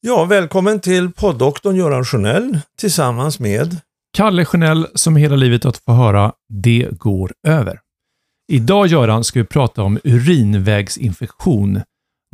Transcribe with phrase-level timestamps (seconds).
[0.00, 3.76] Ja, välkommen till poddoktorn Göran Sjönell tillsammans med
[4.16, 7.80] Kalle Chanel som hela livet att få höra Det går över.
[8.52, 11.80] Idag Göran ska vi prata om urinvägsinfektion.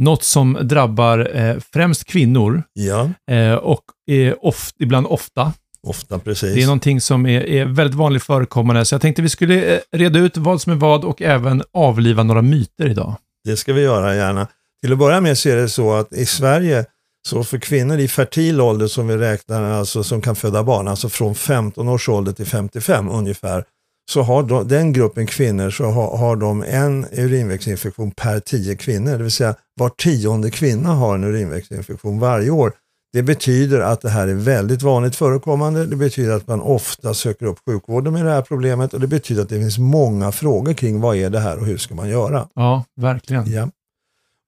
[0.02, 5.52] Något som drabbar eh, främst kvinnor Ja, eh, och är oft, ibland ofta.
[5.86, 6.54] ofta precis.
[6.54, 8.84] Det är någonting som är, är väldigt vanligt förekommande.
[8.84, 12.22] Så jag tänkte vi skulle eh, reda ut vad som är vad och även avliva
[12.22, 13.14] några myter idag.
[13.44, 14.46] Det ska vi göra gärna.
[14.82, 16.84] Till att börja med så är det så att i Sverige,
[17.28, 21.08] så för kvinnor i fertil ålder som vi räknar, alltså som kan föda barn, alltså
[21.08, 23.64] från 15 års ålder till 55 ungefär,
[24.10, 29.10] så har de, den gruppen kvinnor så har, har de en urinvägsinfektion per 10 kvinnor,
[29.12, 32.72] det vill säga var tionde kvinna har en urinvägsinfektion varje år.
[33.12, 35.86] Det betyder att det här är väldigt vanligt förekommande.
[35.86, 39.42] Det betyder att man ofta söker upp sjukvården med det här problemet och det betyder
[39.42, 42.48] att det finns många frågor kring vad är det här och hur ska man göra.
[42.54, 43.52] Ja, verkligen.
[43.52, 43.68] Ja.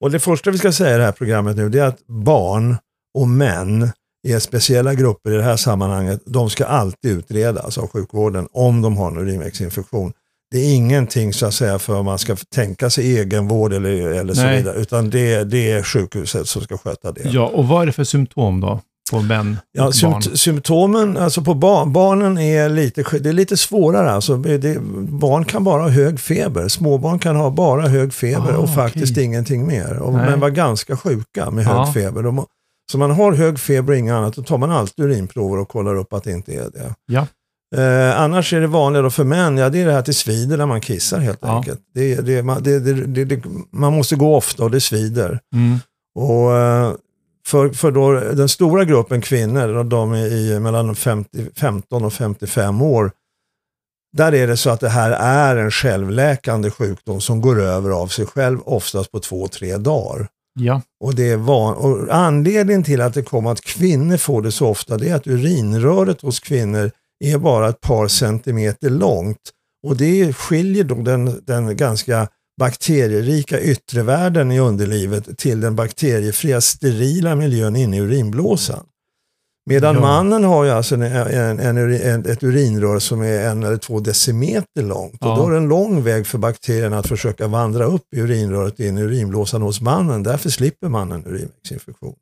[0.01, 2.77] Och det första vi ska säga i det här programmet nu det är att barn
[3.17, 3.91] och män
[4.27, 6.21] är speciella grupper i det här sammanhanget.
[6.25, 10.13] De ska alltid utredas av sjukvården om de har en urinvägsinfektion.
[10.51, 14.33] Det är ingenting så att säga för att man ska tänka sig egenvård eller, eller
[14.33, 17.29] så vidare, utan det, det är sjukhuset som ska sköta det.
[17.29, 20.21] Ja, och vad är det för symptom då på män Ja, barn?
[20.21, 24.11] symptomen alltså på barn, barnen är lite, det är lite svårare.
[24.11, 24.77] Alltså, det,
[25.09, 26.67] barn kan bara ha hög feber.
[26.67, 29.23] Småbarn kan ha bara hög feber Ah, och faktiskt okej.
[29.23, 29.97] ingenting mer.
[29.97, 31.91] Och, men var ganska sjuka med hög Ja.
[31.93, 32.23] feber.
[32.23, 32.45] De,
[32.91, 35.95] så man har hög feber och inget annat, då tar man alltid urinprover och kollar
[35.95, 36.93] upp att det inte är det.
[37.05, 37.27] Ja.
[37.75, 40.65] Eh, annars är det vanligare för män, ja det är det här till svider när
[40.65, 41.55] man kissar helt Ja.
[41.57, 41.79] enkelt.
[41.93, 43.41] Det, det, man, det, det, det, det,
[43.71, 45.39] man måste gå ofta och det svider.
[45.55, 45.79] Mm.
[46.19, 46.91] Och eh,
[47.47, 52.81] för, för då den stora gruppen kvinnor, de är i mellan 50, 15 och 55
[52.81, 53.11] år,
[54.17, 58.07] där är det så att det här är en självläkande sjukdom som går över av
[58.07, 60.27] sig själv, oftast på två, tre dagar.
[60.59, 60.81] Ja.
[61.03, 64.67] Och, det är van, och anledningen till att det kommer att kvinnor får det så
[64.67, 66.91] ofta, det är att urinröret hos kvinnor
[67.25, 69.51] är bara ett par centimeter långt.
[69.87, 72.27] Och det skiljer då den, den ganska
[72.57, 78.85] bakterierika yttre världen i underlivet till den bakteriefria sterila miljön inne i urinblåsan.
[79.69, 80.01] Medan Ja.
[80.01, 84.81] mannen har ju alltså en, en, en, ett urinrör som är en eller två decimeter
[84.81, 85.17] långt.
[85.19, 85.31] Ja.
[85.31, 88.79] Och då är det en lång väg för bakterierna att försöka vandra upp i urinröret
[88.79, 90.23] in i urinblåsan hos mannen.
[90.23, 92.15] Därför slipper mannen urinvägsinfektion.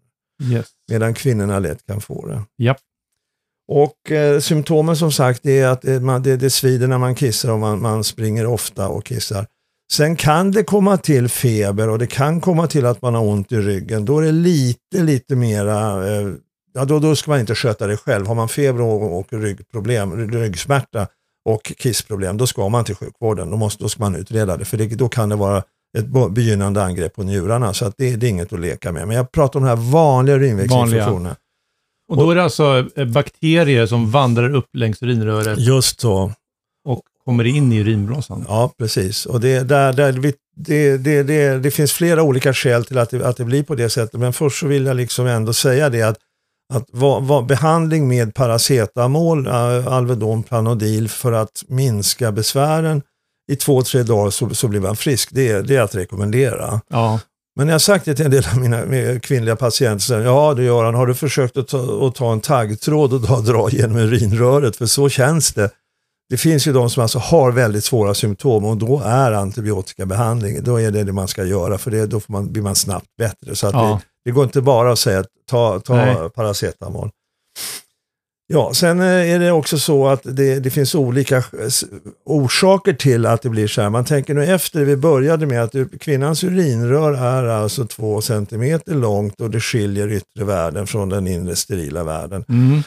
[0.44, 0.66] Yes.
[0.92, 2.42] Medan kvinnorna lätt kan få det.
[2.64, 2.78] Japp.
[3.68, 7.52] Och eh, symptomen som sagt är att det, man, det, det svider när man kissar
[7.52, 9.48] och man, man springer ofta och kissar.
[9.92, 13.52] Sen kan det komma till feber och det kan komma till att man har ont
[13.52, 14.06] i ryggen.
[14.06, 16.28] Då är det lite, lite mera, eh,
[16.74, 18.28] ja då, då ska man inte sköta det själv.
[18.28, 21.08] Har man feber och, och ryggproblem, ryggsmärta
[21.50, 23.50] och kissproblem, då ska man till sjukvården.
[23.52, 25.64] Då, måste, då ska man utreda det, för det, då kan det vara
[25.98, 27.74] ett begynnande angrepp på njurarna.
[27.74, 29.08] Så att det, det är inget att leka med.
[29.08, 31.36] Men jag pratar om de här vanliga urinvägsinfektionerna.
[32.10, 36.32] Och då är det alltså eh, bakterier som vandrar upp längs urinröret Just så.
[37.26, 38.46] Kommer in i urinblåsan.
[38.48, 39.26] Ja, precis.
[39.26, 40.12] Och det, där, där
[40.58, 43.76] det, det, det, det finns flera olika skäl till att det, att det blir på
[43.76, 44.20] det sättet.
[44.20, 46.18] Men först så vill jag liksom ändå säga det att,
[46.74, 53.02] att vad, vad, behandling med paracetamol, äh, Alvedon, Planodil för att minska besvären
[53.52, 55.30] i två, tre dagar så, så blir man frisk.
[55.32, 56.82] Det, är- det är att rekommendera.
[56.90, 57.20] Ja.
[57.58, 60.96] Men jag har sagt det till en del av mina kvinnliga patienter, ja du Göran,
[60.96, 64.76] har du försökt att ta, att ta en taggtråd och dra, dra genom urinröret?
[64.76, 65.70] För så känns det.
[66.30, 70.82] Det finns ju de som alltså har väldigt svåra symptom och då är antibiotikabehandling, då
[70.82, 73.56] är det det man ska göra för det, då får man, blir man snabbt bättre.
[73.56, 73.82] Så att Ja.
[74.24, 76.30] det, det går inte bara att säga att ta, ta Nej.
[76.36, 77.10] paracetamol.
[78.48, 81.84] Ja, sen eh, är det också så att det, det finns olika s-
[82.26, 83.90] orsaker till att det blir så här.
[83.90, 89.42] Man tänker nu efter, vi började med att kvinnans urinrör är alltså två centimeter långt
[89.42, 92.46] och det skiljer yttre världen från den inre sterila världen.
[92.50, 92.84] Mm.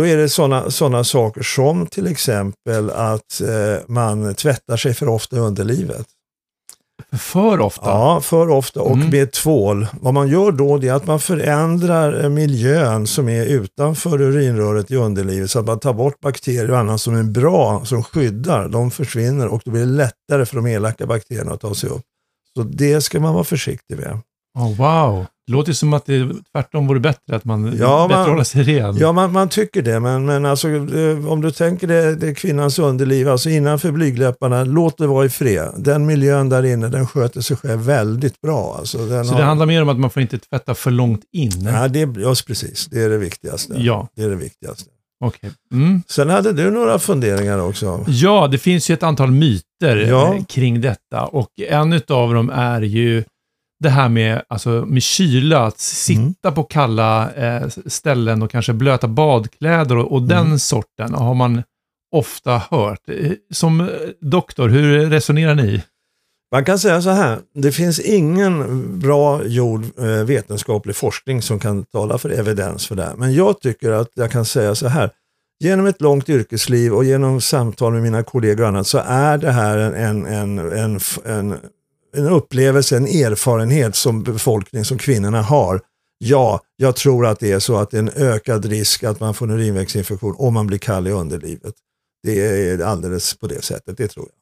[0.00, 5.08] Då är det sådana såna saker som till exempel att eh, man tvättar sig för
[5.08, 6.06] ofta i underlivet.
[7.18, 7.90] För ofta.
[7.90, 9.10] Ja, för ofta och Mm.
[9.10, 9.86] med tvål.
[10.00, 14.96] Vad man gör då är att man förändrar eh, miljön som är utanför urinröret i
[14.96, 18.68] underlivet så att man tar bort bakterier och annat som är bra, som skyddar.
[18.68, 22.02] De försvinner och då blir det lättare för de elaka bakterierna att ta sig upp.
[22.56, 24.18] Så det ska man vara försiktig med.
[24.58, 25.26] Oh, wow.
[25.50, 28.62] Det låter som att det tvärtom vore bättre att man Ja, bättre man- hålla sig
[28.62, 28.96] ren.
[28.96, 32.78] Ja, man, man tycker det, men, men alltså, eh, om du tänker det, det kvinnans
[32.78, 35.68] underliv, alltså innanför blygdläpparna, låt det vara i fred.
[35.76, 38.76] Den miljön där inne, den sköter sig själv väldigt bra.
[38.78, 41.22] Alltså, den Så har- det handlar mer om att man får inte tvätta för långt
[41.32, 41.50] in?
[41.64, 42.86] Ja, det, ja, precis.
[42.86, 43.74] Det är det viktigaste.
[43.76, 44.08] Ja.
[44.16, 44.90] Det är det viktigaste.
[45.24, 45.50] Okej.
[45.72, 46.02] Mm.
[46.08, 48.04] Sen hade du några funderingar också.
[48.08, 50.34] Ja, det finns ju ett antal myter Ja.
[50.34, 53.24] eh, kring detta och en utav dem är ju
[53.80, 59.08] det här med, alltså, med kyla, att sitta på kalla eh, ställen och kanske blöta
[59.08, 61.62] badkläder och, och den sorten har man
[62.16, 63.08] ofta hört.
[63.08, 63.86] Eh, Som eh,
[64.20, 65.82] doktor, hur resonerar ni?
[66.52, 71.84] Man kan säga så här, det finns ingen bra gjord eh, vetenskaplig forskning som kan
[71.84, 73.14] tala för evidens för det här.
[73.16, 75.10] Men jag tycker att jag kan säga så här,
[75.60, 79.50] genom ett långt yrkesliv och genom samtal med mina kollegor och annat så är det
[79.50, 81.58] här en, en, en, en,
[82.12, 85.80] en, upplevelse, en erfarenhet som befolkning, som kvinnorna har.
[86.18, 89.34] Ja, jag tror att det är så att det är en ökad risk att man
[89.34, 91.74] får en urinvägsinfektion om man blir kall i underlivet.
[92.22, 94.36] Det är alldeles på det sättet, det tror jag.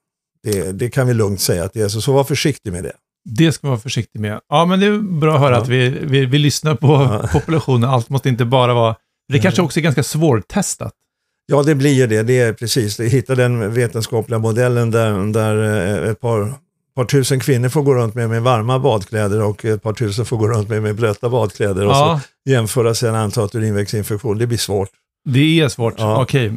[0.55, 2.93] Det, det kan vi lugnt säga att det är så, så var försiktig med det.
[3.31, 4.41] Det ska man vara försiktig med.
[4.49, 5.63] Ja, men det är bra att höra Ja.
[5.63, 7.29] att vi, vi, vi lyssnar på Ja.
[7.33, 7.91] populationen.
[7.91, 8.97] Allt måste inte bara vara...
[9.33, 10.93] Det kanske också är ganska svårtestat.
[11.47, 12.23] Ja, det blir ju det.
[12.23, 13.05] Det är precis, det.
[13.09, 15.57] hitta den vetenskapliga modellen där, där
[16.05, 16.55] eh, ett par,
[16.99, 20.37] par tusen kvinnor får gå runt med, med varma badkläder och ett par tusen får
[20.37, 24.39] gå runt med, med blöta badkläder och Ja, så jämföra sen antalet urinvägsinfektion.
[24.39, 24.89] Det blir svårt.
[25.29, 25.95] det är svårt.
[25.99, 26.23] Ja.
[26.23, 26.53] Okej,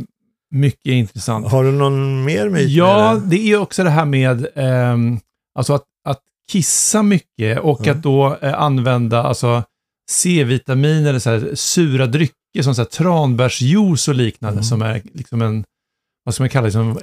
[0.51, 1.47] mycket intressant.
[1.47, 2.69] Har du någon mer myt?
[2.69, 3.29] Ja, det?
[3.37, 5.19] det är också det här med ehm,
[5.59, 6.19] alltså att, att
[6.51, 7.91] kissa mycket och Ja.
[7.91, 9.63] att då eh, använda alltså,
[10.11, 14.63] C-vitamin eller så här, sura drycker som så här, tranbärsjuice och liknande Mm.
[14.63, 15.63] som är liksom en,
[16.23, 16.99] vad ska man kalla det, som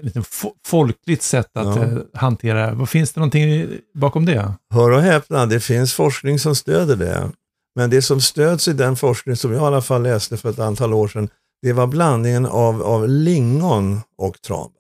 [0.66, 1.84] folkligt sätt att Ja.
[1.84, 2.72] eh, hantera det.
[2.72, 4.52] Vad finns det någonting bakom det?
[4.74, 7.30] Hör och häpna, det finns forskning som stöder det.
[7.76, 10.58] Men det som stöds i den forskning som jag i alla fall läste för ett
[10.58, 11.28] antal år sedan,
[11.62, 14.72] det var blandningen av, av lingon och tranbär.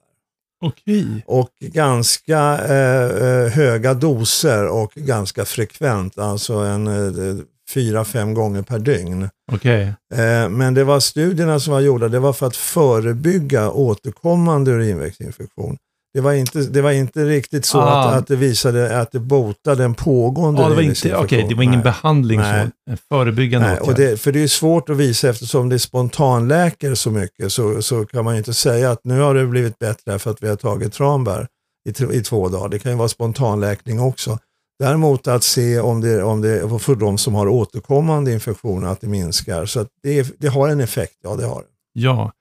[0.64, 1.24] Okej.
[1.26, 7.36] och ganska eh, eh, höga doser och ganska frekvent, alltså en eh,
[7.74, 9.28] fyra, fem gånger per dygn.
[9.52, 9.82] Okej.
[10.14, 15.76] Eh, men det var studierna som var gjorda, det var för att förebygga återkommande urinvägsinfektion.
[16.14, 18.04] Det var inte, det var inte riktigt så Ah.
[18.08, 21.54] att, att det visade att det botade en pågående Ja, det var inte, okej, det
[21.54, 21.82] var ingen Nej.
[21.84, 22.66] behandling Nej.
[22.86, 23.88] så, en förebyggande Nej, åtgärd.
[23.88, 28.04] och det, för det är svårt att visa eftersom det spontanläker så mycket så, så
[28.06, 30.56] kan man ju inte säga att nu har det blivit bättre för att vi har
[30.56, 31.46] tagit tranbär
[31.88, 32.68] i, i två dagar.
[32.68, 34.38] Det kan ju vara spontanläkning också.
[34.78, 39.06] Däremot att se om det, om det för de som har återkommande infektioner att det
[39.08, 39.66] minskar.
[39.66, 41.68] Så det, det har en effekt, ja det har det.
[41.92, 42.32] Ja.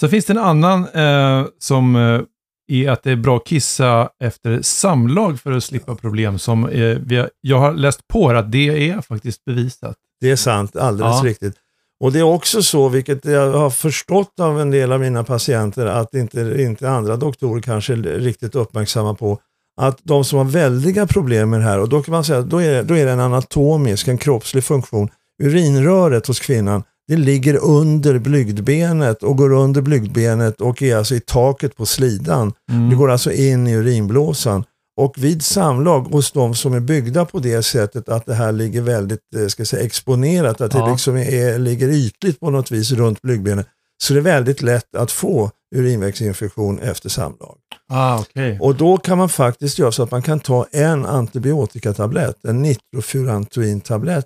[0.00, 2.20] Så finns det en annan eh, som eh,
[2.68, 6.38] är att det är bra att kissa efter samlag för att slippa problem.
[6.38, 9.96] Som eh, har, jag har läst på här att det är faktiskt bevisat.
[10.20, 11.28] Det är sant, alldeles Ja.
[11.28, 11.54] riktigt.
[12.00, 15.86] Och det är också så, vilket jag har förstått av en del av mina patienter,
[15.86, 19.38] att inte, inte andra doktorer kanske är riktigt uppmärksamma på,
[19.78, 22.50] att de som har väldiga problem med det här, och då kan man säga att
[22.50, 25.08] då är, då är det en anatomisk, en kroppslig funktion.
[25.42, 31.20] Urinröret hos kvinnan, det ligger under blygdbenet och går under blygdbenet och är alltså i
[31.20, 32.52] taket på slidan.
[32.70, 32.90] Mm.
[32.90, 34.64] Det går alltså in i urinblåsan.
[35.00, 38.80] Och vid samlag hos de som är byggda på det sättet att det här ligger
[38.82, 40.84] väldigt eh, ska säga, exponerat, att Ja.
[40.84, 43.66] det liksom är, ligger ytligt på något vis runt blygdbenet,
[44.02, 47.56] så det är väldigt lätt att få urinvägsinfektion efter samlag.
[47.88, 48.58] Ah, okej.
[48.60, 54.24] Och då kan man faktiskt göra så att man kan ta en antibiotikatablett, en nitrofurantoin-tablett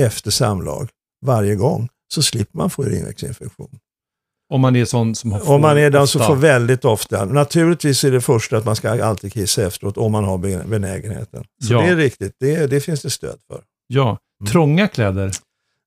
[0.00, 0.88] efter samlag
[1.26, 3.78] varje gång, så slipper man få urinvägsinfektion.
[4.52, 7.24] Om man är sån som har Om man är den som får väldigt ofta.
[7.24, 11.44] Naturligtvis är det första att man ska alltid kissa efteråt om man har ben- benägenheten.
[11.64, 11.80] Så Ja.
[11.80, 13.60] det är riktigt, det, det finns det stöd för.
[13.86, 14.18] Ja.
[14.40, 14.52] Mm.
[14.52, 15.30] Trånga kläder.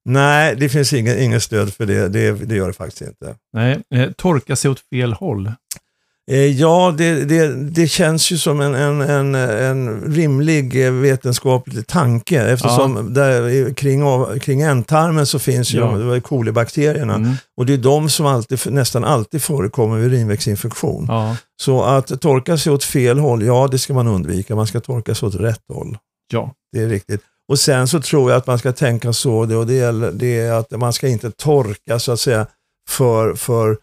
[0.04, 2.08] Nej, det finns ingen stöd för det.
[2.08, 2.32] det.
[2.32, 3.34] Det gör det faktiskt inte.
[3.52, 3.82] Nej.
[3.94, 5.52] Eh, torka sig åt fel håll.
[6.30, 11.86] Eh, Ja, det, det, det känns ju som en, en, en, en rimlig eh, vetenskaplig
[11.86, 15.86] tanke eftersom där, i- kring, av- kring ändtarmen så finns ju Ja.
[15.98, 17.32] de- kolibakterierna Mm.
[17.56, 21.04] och det är de som alltid, nästan alltid förekommer vid urinvägsinfektion.
[21.08, 21.36] Ja.
[21.62, 24.54] Så att torka sig åt fel håll, ja det ska man undvika.
[24.56, 25.98] Man ska torka sig åt rätt håll.
[26.32, 26.52] ja.
[26.72, 27.20] Det är riktigt.
[27.48, 30.40] Och sen så tror jag att man ska tänka så, det, och det, gäller, det
[30.40, 32.46] är att man ska inte torka så att säga
[32.90, 33.76] för, för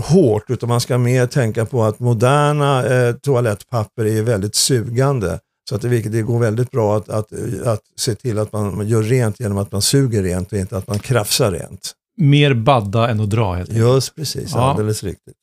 [0.00, 5.38] hårt, utan man ska mer tänka på att moderna eh, toalettpapper är väldigt sugande.
[5.68, 7.32] Så att det, det går väldigt bra att, att,
[7.64, 10.88] att se till att man gör rent genom att man suger rent och inte att
[10.88, 11.92] man krafsar rent.
[12.16, 13.86] Mer badda än att dra helt enkelt.
[13.88, 14.60] Just precis, Ja.
[14.70, 15.34] alldeles riktigt.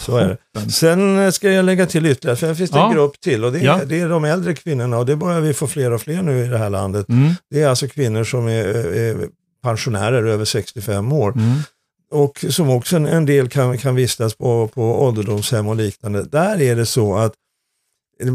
[0.00, 0.70] Så är det.
[0.70, 2.92] Sen eh, ska jag lägga till ytterligare, för det finns det en Ja.
[2.92, 3.80] grupp till och det är, Ja.
[3.86, 6.48] det är de äldre kvinnorna och det börjar vi få fler och fler nu i
[6.48, 7.08] det här landet.
[7.08, 7.32] Mm.
[7.50, 8.64] Det är alltså kvinnor som är,
[8.96, 9.28] är
[9.62, 11.58] pensionärer över 65 år Mm.
[12.10, 16.22] Och som också en, del kan, kan vistas på, på ålderdomshem och liknande.
[16.22, 17.32] Där är det så att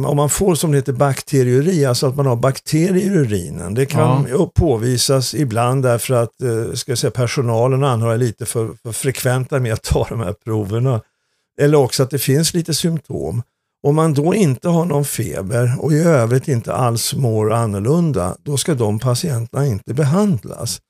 [0.07, 3.85] om man får som det heter bakteriuri, alltså att man har bakterier i urinen, det
[3.85, 8.69] kan ju påvisas ibland därför att eh, ska säga, personalen och anhöriga är lite för,
[8.83, 11.01] för frekventa med att ta de här proverna.
[11.59, 13.43] Eller också att det finns lite symptom.
[13.83, 18.57] Om man då inte har någon feber och i övrigt inte alls mår annorlunda, då
[18.57, 20.81] ska de patienterna inte behandlas.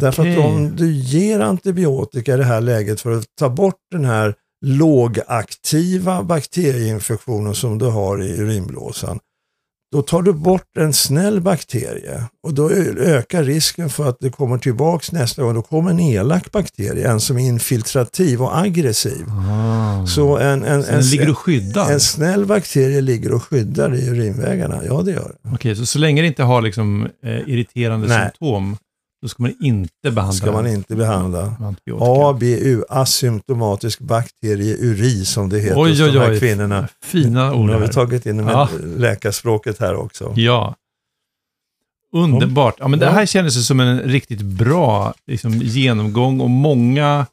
[0.00, 4.04] Därför att om du ger antibiotika i det här läget för att ta bort den
[4.04, 4.34] här
[4.66, 9.18] lågaktiva bakterieinfektionen som du har i urinblåsan,
[9.92, 14.58] då tar du bort en snäll bakterie och då ökar risken för att det kommer
[14.58, 15.54] tillbaks nästa gång.
[15.54, 19.26] Då kommer en elak bakterie, en som är infiltrativ och aggressiv.
[19.28, 20.06] Ah.
[20.06, 21.92] Så en, en, Så den en, ligger och skyddar?
[21.92, 24.80] en snäll bakterie ligger och skyddar i urinvägarna.
[24.86, 25.54] Ja, det gör det.
[25.54, 28.20] Okej, så så länge det inte har liksom, eh, irriterande Nej.
[28.22, 28.76] symptom,
[29.22, 31.56] då ska man inte behandla ska man inte behandla.
[32.00, 36.38] ABU, asymptomatisk bakterieuri som det heter Oj, hos oj, de här oj.
[36.38, 36.88] kvinnorna.
[37.04, 38.68] Fina ord Nu har vi tagit in Ja.
[38.96, 40.32] läkarspråket här också.
[40.36, 40.74] Ja.
[42.12, 42.74] Underbart.
[42.78, 47.26] Ja, men det här kändes som en riktigt bra liksom, genomgång och många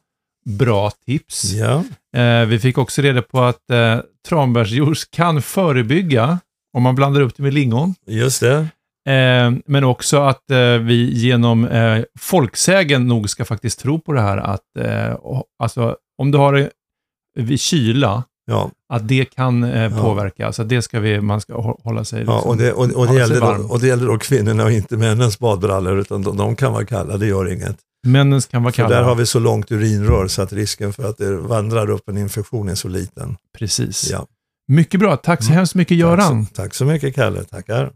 [0.46, 1.44] bra tips.
[1.52, 1.84] Ja,
[2.16, 3.98] Eh, vi fick också reda på att eh,
[4.28, 6.38] tranbärsjuice kan förebygga
[6.76, 7.94] om man blandar upp det med lingon.
[8.06, 8.66] just det.
[9.08, 14.20] Eh, men också att eh, vi genom eh, folksägen nog ska faktiskt tro på det
[14.20, 15.16] här att eh,
[15.58, 16.70] alltså, om du har det
[17.38, 19.90] vid kyla, Ja, att det kan eh, Ja.
[20.02, 20.52] påverka.
[20.52, 22.24] Så det ska vi, man ska hå- hålla sig...
[22.26, 24.72] ja liksom- och, det, och, och, det gäller då, och det gäller då kvinnorna och
[24.72, 27.76] inte männens badbrallor utan de, de kan vara kalla, det gör inget.
[28.06, 28.94] Männens kan vara För kalla.
[28.96, 32.18] där har vi så långt urinrör så att risken för att det vandrar upp en
[32.18, 33.36] infektion är så liten.
[33.58, 34.10] Precis.
[34.10, 34.26] Ja.
[34.68, 35.16] Mycket bra.
[35.16, 35.56] Tack så Mm.
[35.56, 36.46] hemskt mycket Tack Göran.
[36.46, 37.92] så, tack så mycket Kalle, tackar.